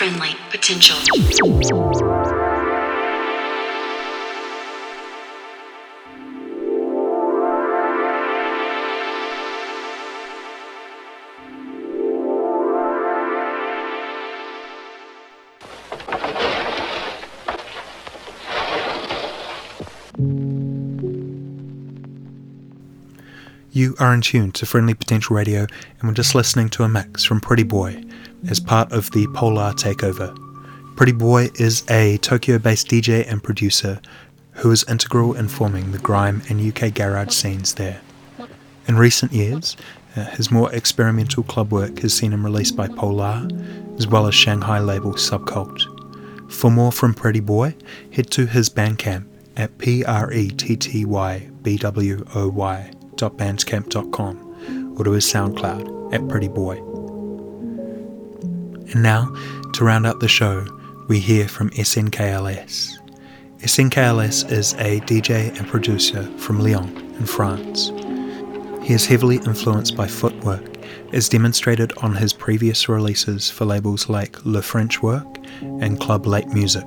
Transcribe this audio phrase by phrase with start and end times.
[0.00, 0.96] friendly potential.
[23.70, 25.66] You are in tune to Friendly Potential Radio,
[26.00, 28.09] and we're just listening to a mix from Prettybwoy
[28.48, 30.36] as part of the Polar Takeover.
[30.94, 34.00] Prettybwoy is a Tokyo based DJ and producer
[34.52, 38.00] who is integral in forming the grime and UK garage scenes there.
[38.86, 39.76] In recent years,
[40.16, 43.48] uh, his more experimental club work has seen him released by Polar,
[43.96, 46.52] as well as Shanghai label SVBKVLT.
[46.52, 47.74] For more from Prettybwoy,
[48.12, 54.94] head to his Bandcamp at p r t t y b w o y www.bandcamp.com
[54.98, 56.89] or to his SoundCloud at Prettybwoy.
[58.92, 59.34] And now,
[59.72, 60.66] to round out the show,
[61.08, 62.96] we hear from SNKLS.
[63.60, 67.90] SNKLS is a DJ and producer from Lyon in France.
[68.82, 70.78] He is heavily influenced by footwork,
[71.12, 76.48] as demonstrated on his previous releases for labels like Le French Work and Club Late
[76.48, 76.86] Music.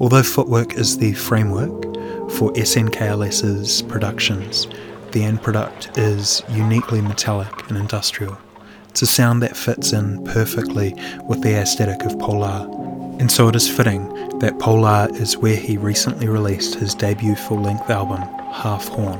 [0.00, 1.84] Although footwork is the framework
[2.32, 4.66] for SNKLS's productions,
[5.12, 8.36] the end product is uniquely metallic and industrial.
[8.96, 10.94] It's a sound that fits in perfectly
[11.24, 12.66] with the aesthetic of Polar,
[13.20, 14.08] and so it is fitting
[14.38, 18.22] that Polar is where he recently released his debut full length album,
[18.54, 19.18] Half Horn.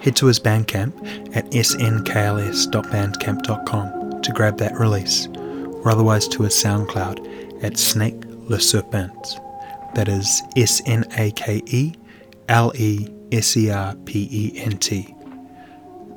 [0.00, 7.62] Head to his Bandcamp at snkls.bandcamp.com to grab that release, or otherwise to his SoundCloud
[7.62, 9.38] at Snake Le Serpent.
[9.96, 11.92] That is S N A K E
[12.48, 15.14] L E S E R P E N T.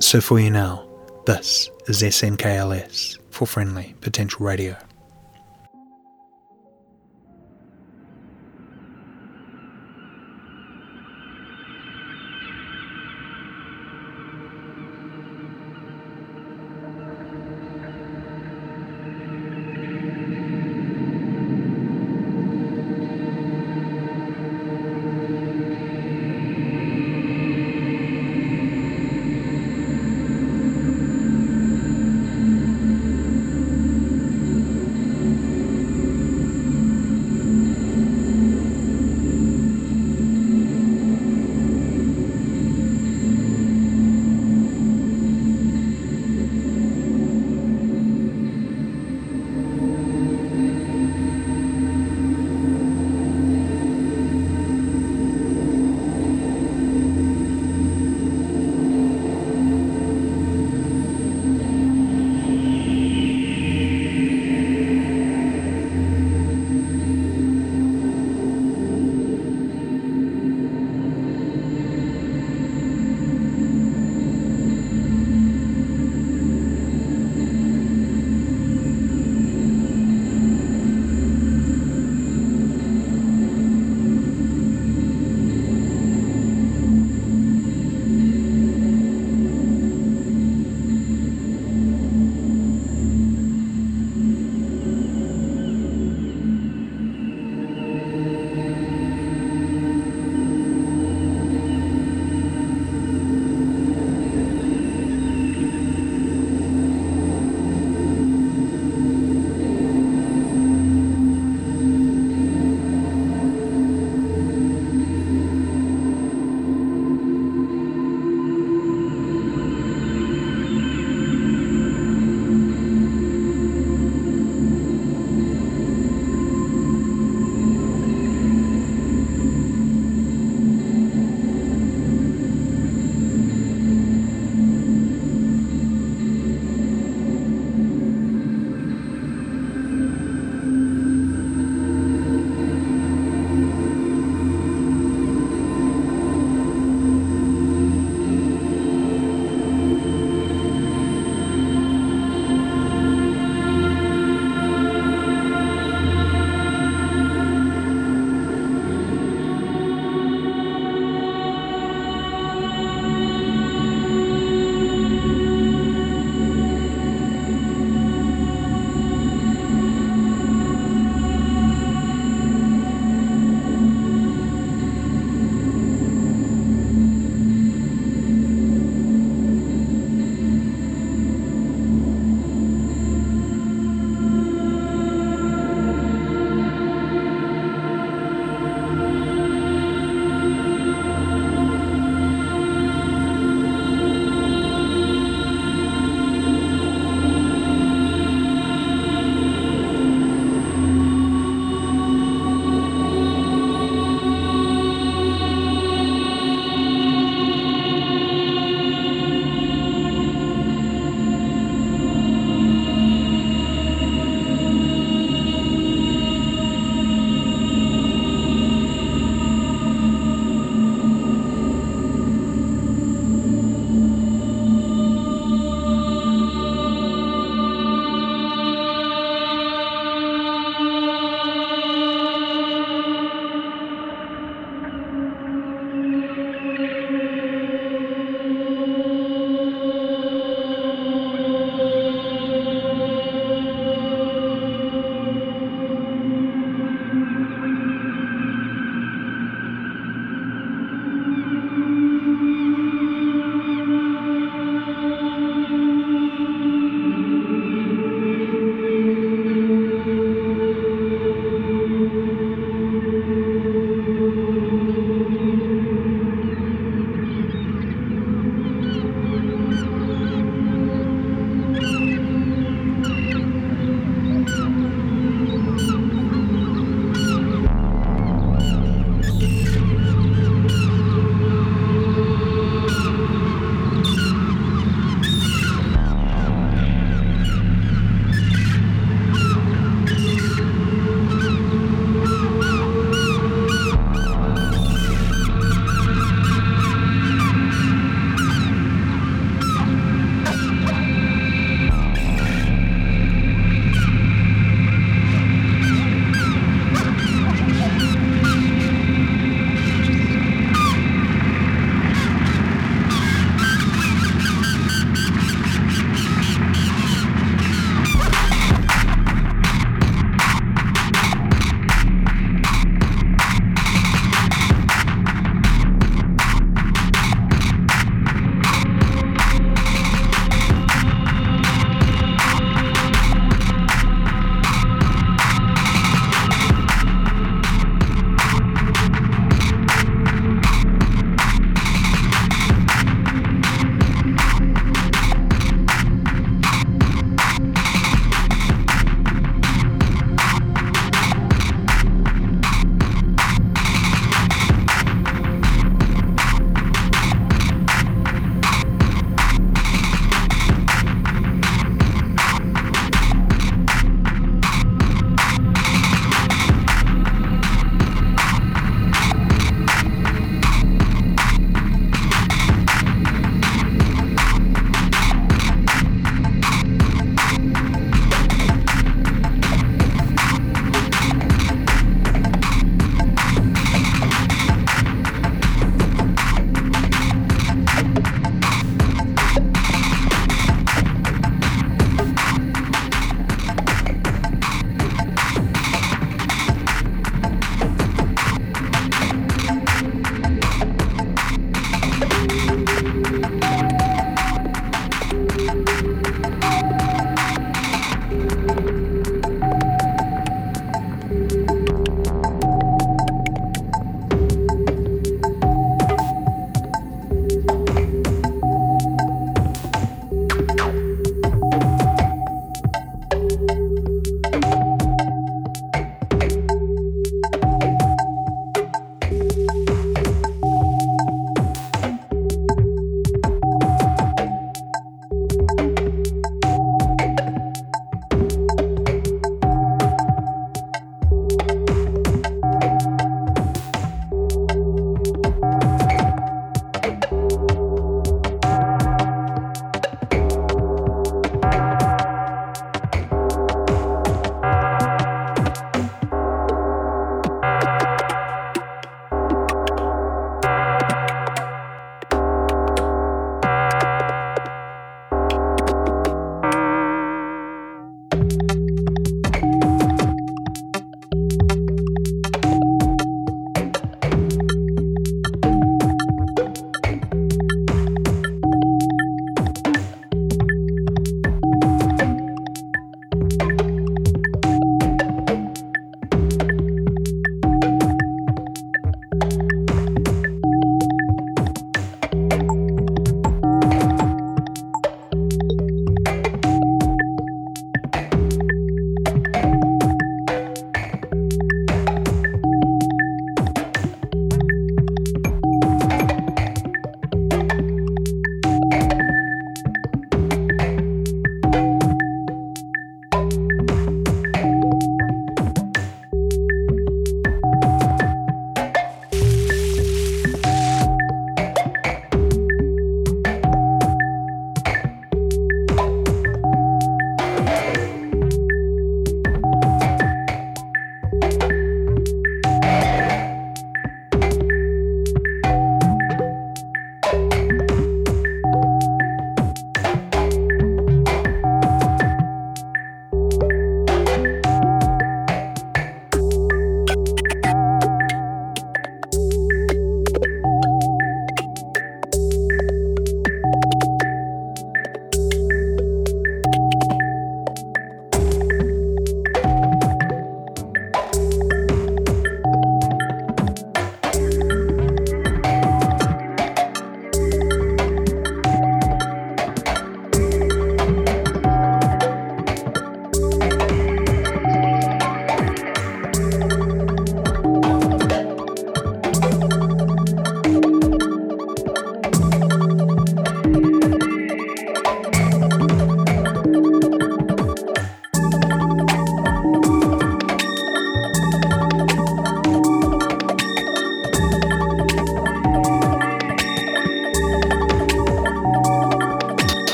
[0.00, 0.87] So for you now,
[1.28, 4.87] this is SNKLS for Friendly Potential Radio.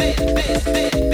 [0.00, 0.99] bass, bass, bass.